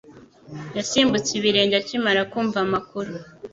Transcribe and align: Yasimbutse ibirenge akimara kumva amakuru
Yasimbutse 0.77 1.29
ibirenge 1.35 1.75
akimara 1.81 2.21
kumva 2.31 2.57
amakuru 2.65 3.11